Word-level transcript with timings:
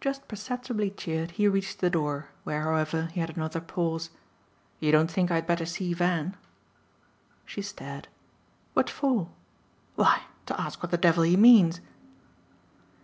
Just 0.00 0.28
perceptibly 0.28 0.88
cheered 0.88 1.32
he 1.32 1.48
reached 1.48 1.80
the 1.80 1.90
door, 1.90 2.28
where, 2.44 2.62
however, 2.62 3.06
he 3.06 3.18
had 3.18 3.36
another 3.36 3.60
pause. 3.60 4.10
"You 4.78 4.92
don't 4.92 5.10
think 5.10 5.32
I 5.32 5.34
had 5.34 5.48
better 5.48 5.66
see 5.66 5.92
Van?" 5.94 6.36
She 7.44 7.62
stared. 7.62 8.06
"What 8.74 8.88
for?" 8.88 9.30
"Why, 9.96 10.22
to 10.46 10.60
ask 10.60 10.80
what 10.80 10.92
the 10.92 10.96
devil 10.96 11.24
he 11.24 11.36
means." 11.36 11.80